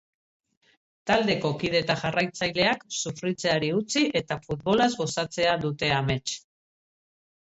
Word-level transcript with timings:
Taldeko 1.09 1.49
kide 1.63 1.81
eta 1.83 1.95
jarraitzaileak 2.03 2.85
sufritzeari 2.99 3.69
utzi 3.81 4.03
eta 4.21 4.39
futbolaz 4.47 4.87
gozatzea 5.03 5.53
dute 5.67 5.91
amets. 5.99 6.35